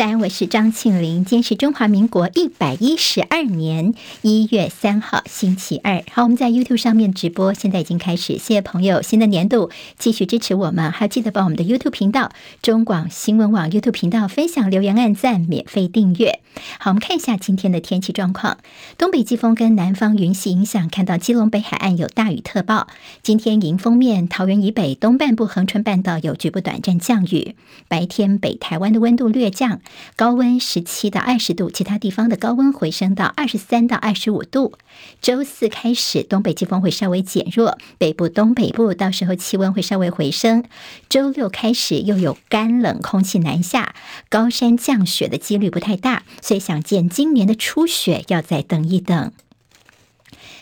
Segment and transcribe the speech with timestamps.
[0.00, 1.26] 在安，我是张庆玲。
[1.26, 3.92] 今天是中华民国一百一十二年
[4.22, 6.02] 一月三号，星期二。
[6.10, 8.38] 好，我们在 YouTube 上面直播，现在已经开始。
[8.38, 9.68] 谢谢朋友，新的年度
[9.98, 12.32] 继续支持我们，还记得帮我们的 YouTube 频道
[12.62, 16.40] 中广新闻网 YouTube 频道分享、留言、按赞、免费订阅。
[16.78, 18.56] 好，我们看一下今天的天气状况。
[18.96, 22.86] 东北季风跟南方云系影响，看到基隆北海岸有大雨特报。
[23.22, 27.54] 今天迎风面，桃园以北、东半部恒春半岛有局部短暂降雨。
[27.86, 29.82] 白天北台湾的温度略降。
[30.16, 34.74] 高温十七到二十度，其他地方的高温回升到二十三到二十五度。
[35.20, 40.64] 周四开始，东北季风会稍微减弱，北部、东北部到时候气温会稍微回升。
[41.08, 43.94] 周六开始又有干冷空气南下，
[44.28, 49.32] 高山降雪的几率不太大，所以想见今年的初雪要再等一等。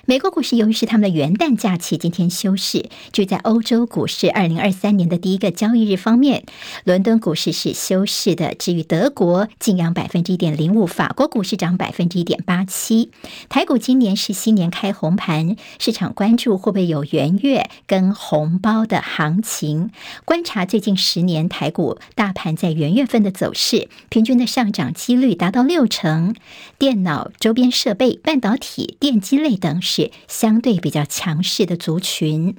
[0.09, 2.89] 美国股市由于是他们的元旦假期，今天休市。
[3.13, 6.45] 就在欧洲股市二零二三年的第一个交易日方面，
[6.85, 8.55] 伦敦股市是休市的。
[8.55, 13.11] 至于德国，劲扬百分之一点零五；法国股市涨百分之一点八七。
[13.51, 19.91] 台股今年是新年开红盘，市场关注会不会有元月跟红包的行情。
[20.25, 26.35] 观察最近十年台股大盘在元月份的走势，平均的上涨几率达到六成。
[26.79, 29.83] 电脑周边设备、半导体、电机类等
[30.27, 32.57] 相对比较强势的族群。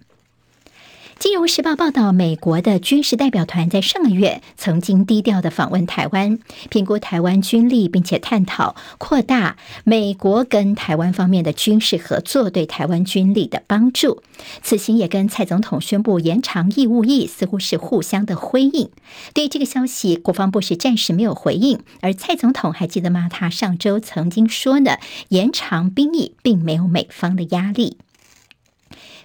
[1.20, 6.40] 金融时报报道，美国的军事代表团在上个月曾经低调的访问台湾，
[6.70, 14.24] 评估台湾军力，并且探讨扩大美国跟台湾方面的军事合作对台湾军力的帮助。
[14.64, 18.90] 此行也跟蔡总统宣布延长义务役，似乎是互相的辉映。
[19.34, 21.82] 对于这个消息，国防部是暂时没有回应。
[22.00, 23.28] 而蔡总统还记得吗？
[23.30, 24.96] 他上周曾经说呢，
[25.28, 27.98] 延长兵役并没有美方的压力。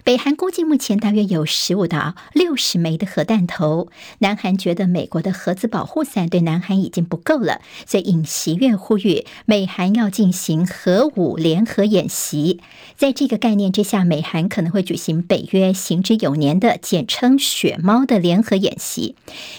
[0.05, 3.89] 北韩估计目前大约有十五到六十枚的核弹头。
[4.19, 12.61] 南韩觉得美国的核子保护伞对南韩已经不够了，所以尹锡悦呼吁美韩要进行核武联合演习。
[12.95, 19.15] 在这个概念之下，美韩可能会举行北约行之有年的简称“雪猫”的联合演习。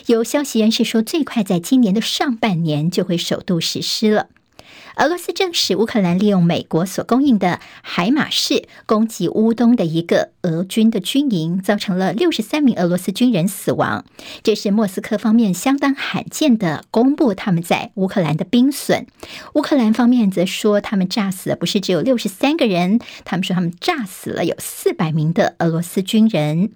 [0.06, 4.28] 有消息人士说，最快在今年的上半年就会首度实施了。
[4.96, 14.06] 俄罗斯证实，乌克兰利用美国所供应的海马式攻击乌东的一个俄军的军营，造成了六十三名俄罗斯军人死亡。
[14.42, 19.06] 这是莫斯科方面相当罕见的公布他们在乌克兰的兵损。
[19.52, 26.70] 乌克兰方面则说，他们炸死的不是只有六十三个人，他们说他们炸死了有四百名的俄罗斯军人。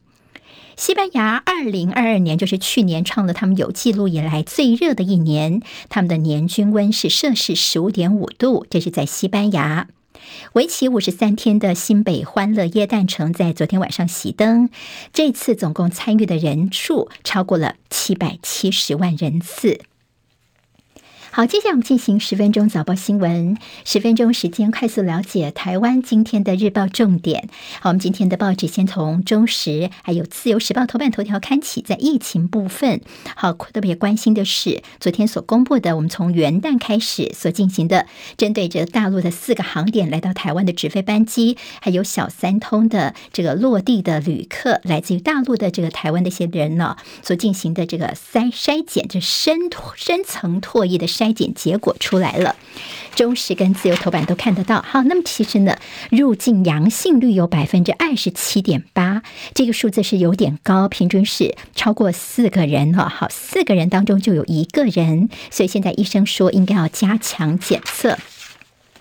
[0.81, 5.61] 西班牙二零二二年就是去年创了他们有记录以来最热的一年，
[5.91, 9.89] 他们的年均温是摄氏十五点五度，这是在西班牙。
[10.55, 14.71] 为期五十三天的新北欢乐耶诞城在昨天晚上熄灯，
[15.13, 19.83] 这次总共参与的人数超过了七百七十万人次。
[21.33, 23.57] 好，接下来我们进行十分钟早报新闻。
[23.85, 27.49] 十分钟时间，快速了解台湾今天的日报重点。
[27.81, 33.01] 好，我们今天的报纸先从中时还有自由时报头版头条看起，在疫情部分，
[33.37, 51.07] 好，特别关心的是昨天所公布的，我们从元旦开始所进行的，针对着大陆的四个航点来到台湾的直飞班机，还有小三通的这个落地的旅客，来自于大陆的这个台湾的一些人呢，所进行的这个筛筛检，这深深层唾液的。
[51.21, 52.57] 筛检结果出来了，
[53.15, 54.81] 中时跟自由头版都看得到。
[54.81, 55.77] 好，那么其实呢，
[56.11, 59.23] 入境阳性率有百分之二十七点八，
[59.53, 63.11] 这个数字是有点高，平均是超过四个人了。
[63.11, 68.17] 好，四个人当中就有一个人，所以现在医生说应该要加强检测。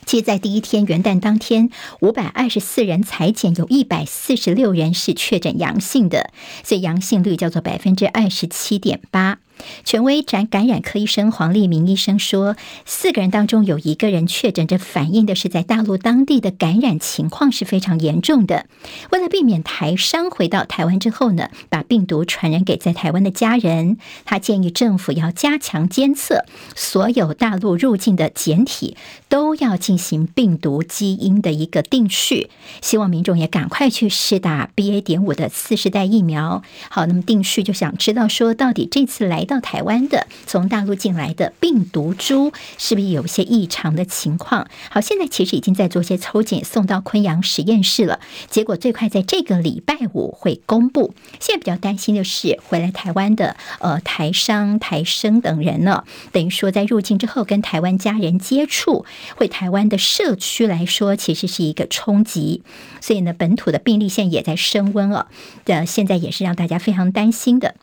[0.06, 1.70] 其实，在第一天元旦当天，
[2.02, 6.32] 五百二十四人采检，有一百四十六人是确诊阳性的，
[6.64, 9.38] 所以阳性率叫做百分之二十七点八。
[9.84, 12.56] 权威展感染科医生黄立明医生说，
[12.86, 18.68] 四个人当中有一个人确诊，这反映的是在大陆当地的感染情况是非常严重的。
[19.12, 26.46] 为了避免台商回到台湾之后呢，把病毒传染给在台湾的家人，他建议政府要加强监测，
[26.76, 28.96] 所有大陆入境的检体
[29.28, 32.50] 都要进行病毒基因的一个定序。
[32.82, 35.02] 希望民众也赶快去施打 BA.
[35.02, 36.64] 点五的次世代疫苗。
[36.90, 39.49] 好，那么定序就想知道说，到底这次来。
[39.50, 44.68] 到台湾的从大陆进来的病毒株是不是有些异常的情况？
[44.90, 48.20] 好，现在其实已经在做些抽检，送到昆阳实验室了。
[48.50, 51.14] 结果最快在这个礼拜五会公布。
[51.40, 59.06] 现在比较担心的是，回来台湾的呃台商、台生等人呢，等于说在入境之后跟台湾家人接触，
[59.36, 62.62] 回台湾的社区来说，其实是一个冲击。
[63.02, 65.28] 所以呢，本土的病例现在也在升温了。
[65.66, 67.76] 的现在也是让大家非常担心的。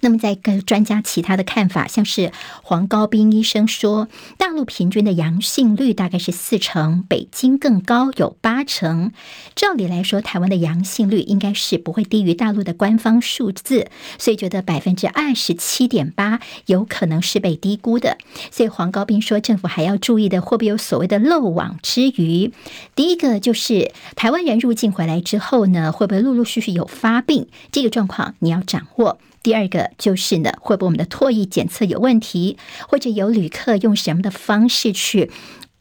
[0.00, 2.32] 那么，在跟专家其他的看法，像是
[2.62, 9.12] 黄高斌医生说，大陆平均的阳性率大概是四成，北京更高，有八成。
[9.54, 13.88] 照理来说，台湾的阳性率应该是不会低于大陆的官方数字，
[14.18, 18.18] 所以觉得百分之二十七点八有可能是被低估的。
[18.50, 22.52] 所以黄高斌说，政府还要注意的，会不会有所谓的漏网之鱼？
[22.94, 27.48] 第一个就是台湾人入境回来之后呢，会不会陆陆续续有发病？
[27.72, 29.18] 这个状况你要掌握。
[29.46, 32.58] 第二个就是呢，会不会我们的唾液检测有问题，
[32.88, 35.30] 或者有旅客用什么的方式去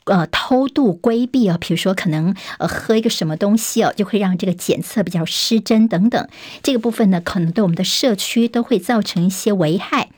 [0.04, 1.58] 呃偷渡规避哦？
[1.60, 6.30] 比如说可能呃喝一个什么东西哦，就会让这个检测比较失真等等。
[6.62, 10.10] 这个部分呢，可能对我们的社区都会造成一些危害。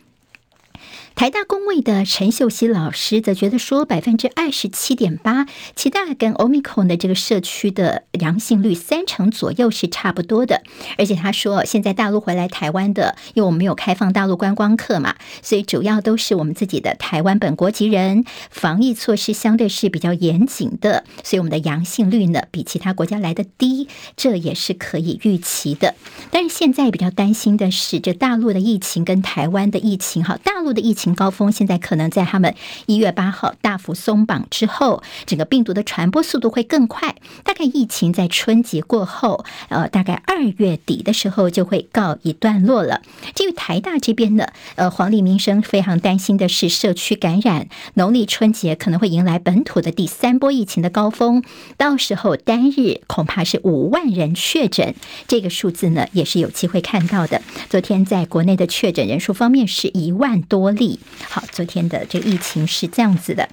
[1.18, 10.62] 台大工位的陈秀熙老师则觉得说，百分之二十七点八，其大跟 Omicron 的这个社区的阳性率三成左右是差不多的。
[10.96, 25.96] 而且他说，现在大陆回来台湾的，因为我们没有开放大陆观光客嘛，所以主要都是我们自己的台湾本国籍人，防疫措施相对是比较严谨的，所以我们的阳性率呢比其他国家来的低，这也是可以预期的。
[26.30, 31.07] 但是现在比较担心的是，这大陆的疫情跟台湾的疫情，哈，大陆的疫情。
[31.16, 32.56] 高峰现在可能在他们
[32.86, 37.16] 一月八号大幅松绑之后，整个病毒的传播速度会更快。
[37.44, 43.02] 大概疫情在春节过后，呃，大概二月底的时候就会告一段落了。
[43.36, 51.44] 至于台大这边呢，呃，黄立民生非常担心的是社区感染，农历春节可能会迎来本土的第三波疫情的高峰，
[51.78, 54.96] 到时候单日恐怕是五万人确诊，
[55.28, 57.42] 这个数字呢也是有机会看到的。
[57.70, 60.97] 昨天在国内的确诊人数方面是一万多例。
[61.28, 63.48] 好，昨天的这个疫情是这样子的。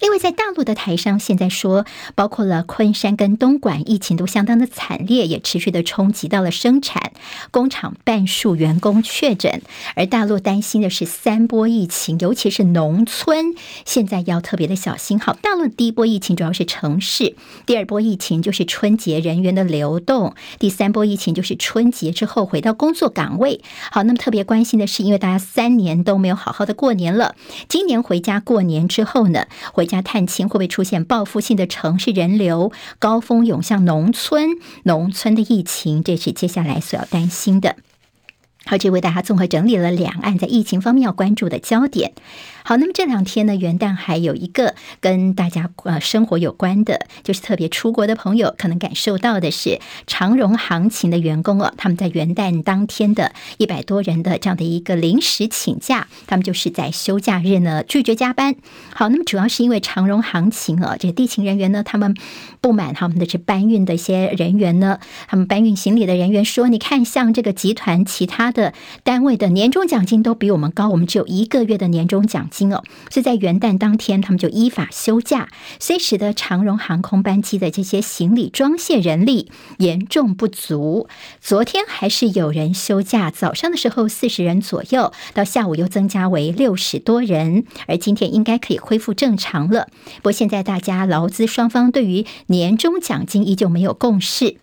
[0.00, 7.12] 另外，在大陆的台商现在说，包括了昆山跟东莞，疫情都相当的惨烈，也持续的冲击到了生产
[7.50, 9.62] 工厂，半数员工确诊。
[9.94, 13.54] 而大陆担心的是三波疫情，尤其是农村，
[13.84, 15.18] 现在要特别的小心。
[15.18, 17.34] 好，大陆第一波疫情主要是城市，
[17.64, 23.62] 第二波疫情就是春节人员的流动，第三波疫情就是春节之后回到工作岗位。
[23.90, 27.34] 好，那么特别关心的是，因为大家三年都没有好好的过年了，
[27.68, 34.50] 今年回家过年之后呢，回家探亲会不会出现报复性的城市人流高峰涌向农村？
[34.82, 37.76] 农村的疫情，这是接下来所要担心的。
[38.64, 42.14] 好，这为大家综合整理了两岸在疫情方面要关注的焦点。
[42.68, 49.78] 好，那么这两天呢，元旦还有一个跟大家呃生活有关的，就是特别出国的朋友可能感受到的是
[50.08, 58.56] 长荣航勤的员工哦，他们在元旦当天的一百多人的这样的一个临时请假，他们就是在休假日呢拒绝加班。
[58.92, 62.16] 好，那么主要是因为长荣航勤啊，这地勤人员呢，他们
[62.60, 64.98] 不满他们的这搬运的一些人员呢，
[65.28, 68.74] 他们搬运行李的人员说，你看像这个集团其他的
[69.04, 72.55] 单位的年终奖金都比我们高，我们只有一个月的年终奖金。
[72.56, 75.48] 金哦，所以在元旦当天，他们就依法休假，
[75.78, 81.08] 所以使得长荣航空班机的这些行李装卸人力严重不足。
[81.40, 89.88] 昨天还是有人休假，早上的时候四十人左右，到下午又增加为六十多人，而今天应该可以恢复正常了。
[90.16, 94.56] 不过现在大家劳资双方对于年终奖金依旧没有共识。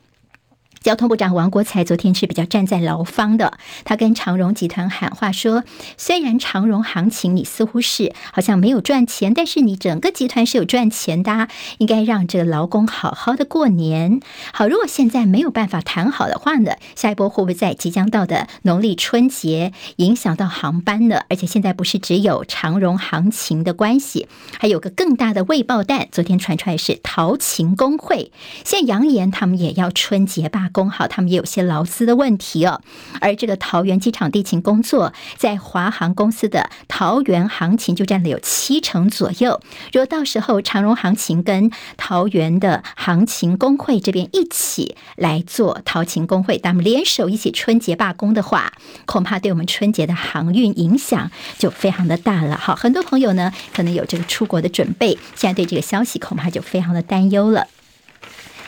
[0.83, 5.63] 交通部长王国材昨天是比较站在劳方的，他跟长荣集团喊话说
[5.97, 14.19] ：“虽然长荣行情你似乎是好像没有赚钱，但是你整个集团是有赚钱的，应该让这个劳工好好的过年。
[14.51, 21.21] 好，如果现在没有办法谈好的话呢，下一波会不会在即将到的农历春节影响到航班呢？
[21.29, 24.27] 而且现在不是只有长荣行情的关系，
[24.59, 28.33] 还有个更大的未爆弹，昨天传出来是桃勤工会，
[28.65, 32.81] 现在扬言他们也要春节罢。”工好，他们也有些劳资的问题哦。
[33.21, 39.61] 而这个桃园机场地勤工作，在华航公司的桃园行情就占了有七成左右。
[39.93, 48.73] 如果到时候长荣行情跟桃园的行情工会这边一起来做桃勤工会，他们联手一起春节罢工的话，
[49.05, 52.57] 恐怕对我们春节的航运影响就非常的大了。
[52.57, 57.67] 好，很多朋友呢可能有这个出国的准备，现在对这个消息恐怕就非常的担忧了。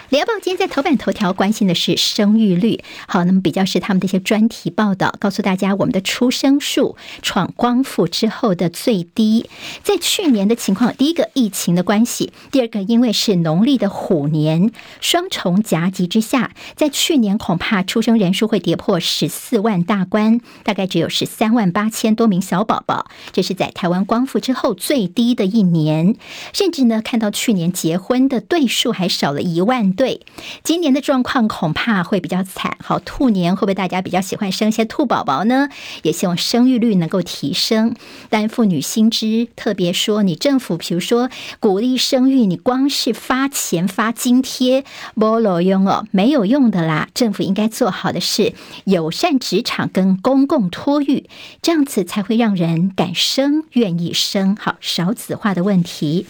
[0.10, 9.50] 联合报今天在头版头条关心的是生育率，好，那么比较是他们的一些专题报道，告诉大家我们的出生数创光复之后的最低，
[9.82, 14.72] 在去年的情况，第一个疫情的关系，第二个因为是农历的虎年，
[15.02, 26.16] 双重夹击之下，在去年恐怕出生人数会跌破十四万大关，大概只有十三万八千多名小宝宝，这是在台湾光复之后最低的一年，
[26.54, 29.95] 甚至呢看到去年结婚的对数还少了一万。
[29.96, 30.22] 对。
[30.64, 32.78] 今年的状况恐怕会比较惨。
[32.84, 35.70] 好，兔年会不会大家比较喜欢生一些兔宝宝呢？
[36.04, 37.96] 也希望生育率能够提升。
[38.30, 44.84] 但妇女心知，特别说你政府，比如说鼓励生育，你光是发钱发津贴，
[45.14, 47.10] 没路用哦，没有用的啦。
[47.14, 51.30] 政府应该做好的是友善职场跟公共托育，
[51.62, 54.56] 这样子才会让人敢生、愿意生。
[54.56, 56.26] 好，少子化的问题。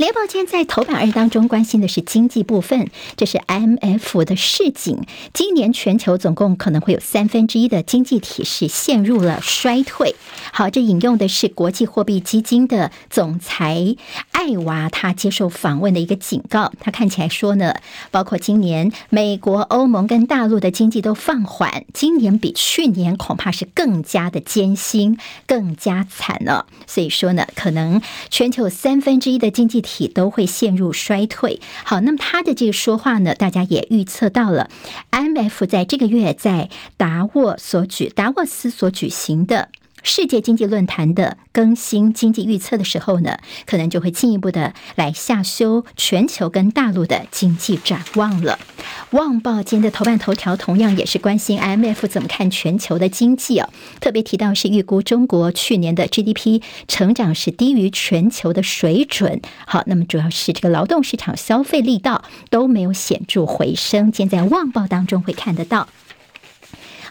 [0.00, 2.88] 联报今天在头版二当中关心的是经济部分，
[3.18, 5.02] 这是 IMF 的市井，
[5.34, 10.16] 今年全球总共可能会有三分之一的经济体是陷入了衰退。
[10.54, 13.94] 好，这引用的是国际货币基金的总裁
[14.30, 16.72] 艾娃，他接受访问的一个警告。
[16.80, 17.74] 他看起来说呢，
[18.10, 26.64] 包括今年美国、欧盟跟大陆的经济都放缓，今年比去年恐怕是更加的艰辛、更加惨了。
[26.86, 29.89] 所以说呢，可能全球三分之一的经济体。
[29.90, 31.60] 体都会陷入衰退。
[31.84, 34.70] 好，那么他的这个说话呢，大家也预测到了。
[35.10, 39.70] IMF 在这个月在达沃所举达沃斯所举行的。
[40.02, 48.58] 世界经济论坛的更新经济预测的时候呢，可能就会进一步的来下修全球跟大陆的经济展望了。
[49.16, 53.68] 《旺报》今天的头版头条同样也是关心 IMF 怎么看全球的经济哦，
[54.00, 59.40] 特别提到是预估中国去年的 GDP 成长是低于全球的水准。
[59.66, 65.88] 好，那么主要是这个劳动市场消费力道都没有显著回升，今天在《旺报》当中会看得到。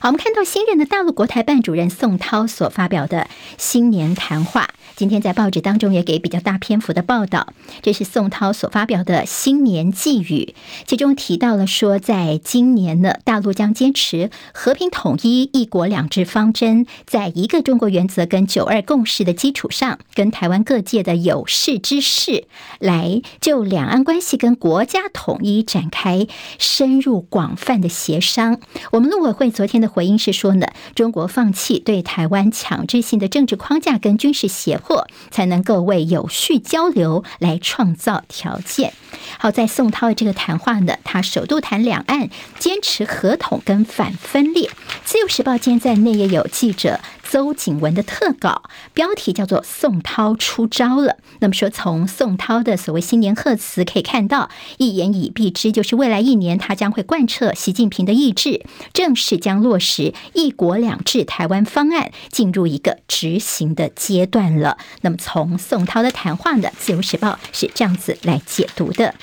[0.01, 3.27] 好，我们看到新任的大陆国台办主任宋涛所发表的
[3.58, 4.70] 新年谈话。
[4.96, 22.46] 今天在报纸当中也给比较大篇幅的报道，这是宋涛所发表的新年寄语，其中提到了说，在今年呢，大陆将坚持和平统一、一国两制方针，在一个中国原则跟九二共识的基础上，跟台湾各界的有识之士
[22.79, 26.27] 来就两岸关系跟国家统一展开
[26.58, 28.60] 深入广泛的协商。
[28.91, 35.08] 我们陆委会昨天的回应是说呢，中国放弃对台湾强制性的政治框架跟军事胁迫。
[35.31, 38.93] 才能够为有序交流来创造条件。
[39.38, 44.69] 好，在宋涛的这个谈话呢，他首度谈两岸，坚持合同跟反分裂。
[45.05, 47.00] 自由时报今天在内页有记者。
[47.29, 48.63] 邹景文的特稿
[48.95, 51.17] 标题叫做“宋涛出招了”。
[51.41, 64.79] 那么说，从宋涛的所谓新年贺词可以看到，一言以蔽之，就是未来一年他将会贯彻习近平的意志，正式将落实“一国两制”台湾方案进入一个执行的阶段了。
[65.01, 69.13] 那么，从宋涛的谈话呢，《自由时报》是这样子来解读的。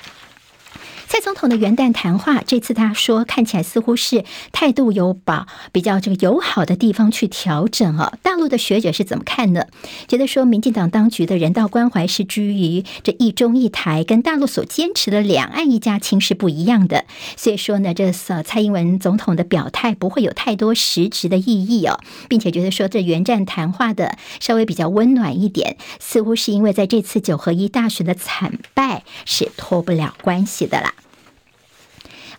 [1.08, 8.18] 蔡总统的元旦谈话，这次他说看起来似乎是态度有把比较这个友好的地方去调整啊。
[8.22, 9.66] 大陆的学者是怎么看呢？
[10.08, 17.04] 觉得说民进党当局的人道关怀是居于这一中一台，跟大陆所坚持的两岸一家亲是不一样的。
[17.36, 30.92] 所以说呢，这次蔡英文总统的表态不会有太多实质的意义哦，并且觉得说这元旦谈话的稍微比较温暖一点，似乎是因为在这次九合一大选的惨败是脱不了关系的啦。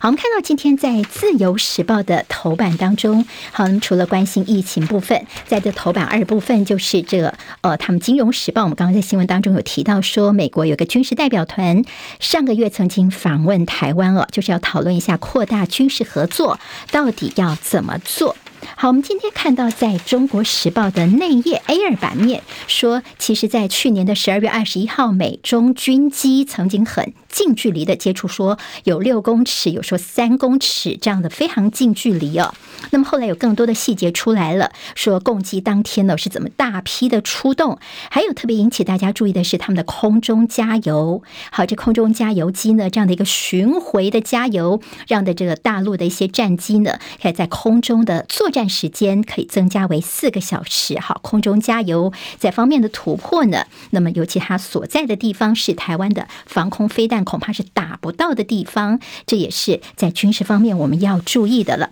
[0.00, 11.82] 好，我们看到今天在《自由时报》的头版当中，好，那么除了关心疫情部分，在这头版二部分就是这个，呃，他们《金融时报》，我们刚刚在新闻当中有提到说，美国有个军事代表团
[12.20, 16.60] 上个月曾经访问台湾了，就是要讨论一下扩大军事合作
[16.92, 18.36] 到底要怎么做。
[18.76, 32.54] 好，我们今天看到在中国时报的内页 A 二版面说，其实，在去年的十二月二十一号，美中军机曾经很近距离的接触，说有六公尺，有说三公尺这样的非常近距离哦。
[32.90, 37.78] 那么后来有更多的细节出来了，说共计当天呢是怎么大批的出动，
[38.10, 41.22] 还有特别引起大家注意的是他们的空中加油。
[41.50, 50.98] 好，这空中加油机呢这样的一个巡回的加油，让的这个大陆的一些战机呢可以在空中的作战时间可以增加为四个小时。
[50.98, 57.17] 好，空中加油在方面的突破呢，那么尤其他所在的地方是台湾的防空飞弹。
[57.24, 61.90] 恐怕是打不到的地方，这也是在军事方面我们要注意的了。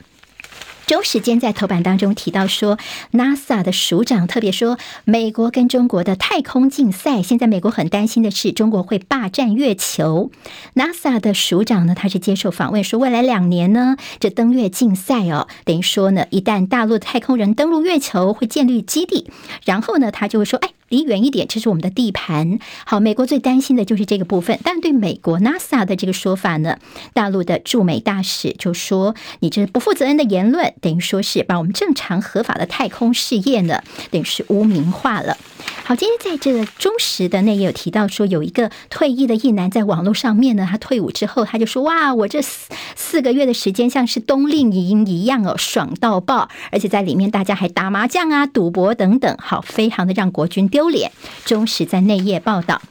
[0.87, 2.79] 中时间在头版当中提到说
[3.11, 10.31] ，NASA 的署长特别说，美国跟中国的太空竞赛，现在美国很担心的是中国会霸占月球。
[10.77, 19.29] NASA 的署长呢，他是接受访问说，未来两年呢，这登月竞赛哦，等于说呢，一旦大陆的太空人登陆月球，会建立基地，
[19.65, 20.71] 然后呢，他就会说，哎。
[20.89, 22.59] 离远一点，这是我们的地盘。
[22.85, 24.59] 好，美国最担心的就是这个部分。
[24.63, 26.79] 但对美国 NASA 的这个说法呢，
[27.13, 35.37] 大陆的驻美大使就说：“你这不负责任的言论，等于说是把我们正常合法的太空事业呢，等于是污名化了。”
[35.85, 46.49] 好，今天在这个中时的内页有提到说，有一个退役的役男在网络上面呢，他退伍之后，他就说：“哇，我这四四个月的时间像是冬令营一样哦，爽到爆！
[46.73, 51.11] 而且在里面大家还打麻将啊、赌博等等，好，非常的让国军丢脸。”
[51.47, 52.83] 中时在内页报道。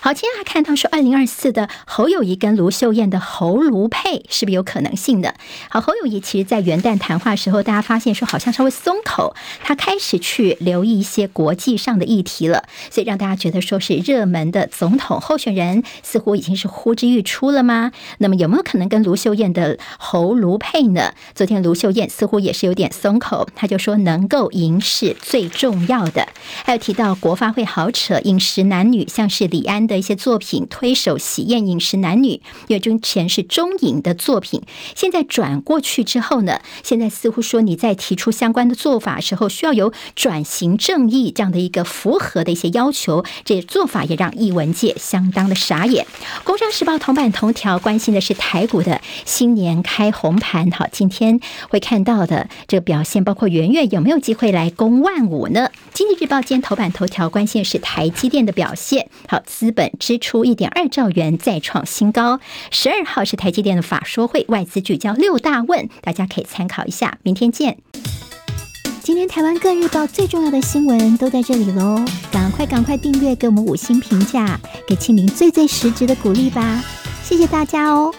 [0.00, 5.34] 好，今天还看到说，二零二四的侯友谊跟卢秀燕的侯卢配是不是有可能性的？
[5.68, 9.34] 好，侯友谊其实，在元旦谈话时候，大家发现说好像稍微松口，
[9.64, 17.90] 他开始去留意一些国际上的议题了，所以让大家觉得说是热门的总统候选人似乎已经是呼之欲出了吗？
[18.18, 21.14] 那么有没有可能跟卢秀燕的侯卢配呢？
[21.34, 26.28] 昨天卢秀燕似乎也是有点松口，他就说能够赢是最重要的。
[26.64, 29.95] 还有提到国发会好扯饮食男女，像是李安的。
[29.98, 34.62] 一些作品推手喜宴饮食男女，因为之前是中影的作品，
[34.94, 46.06] 现在转过去之后呢，现在似乎说你在提出相关的做法时候，需要有转型正义这样的一个符合的一些要求，这做法也让艺文界相当的傻眼。
[46.44, 55.70] 工商时报头版头条关心的是台股的新年开红盘，好，今天会看到的这个表现，包括圆圆有没有机会来攻万五呢？
[55.92, 59.92] 经济日报今天头版头条关心的是台积电的表现，好，资本。
[60.00, 62.40] 支出一点二兆元再创新高。
[62.70, 67.18] 十二号是台积电的法说会，外资聚焦六大问，大家可以参考一下。
[67.22, 67.78] 明天见。
[69.02, 76.82] 今天台湾各日报最重要的新闻都在这里喽，赶快赶快订阅，给我们五星评价，给庆明最最实质的鼓励吧。
[77.22, 78.12] 谢谢大家哦。